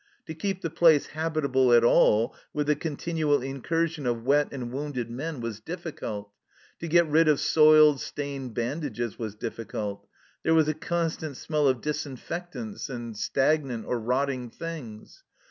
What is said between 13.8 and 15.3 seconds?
or rotting things.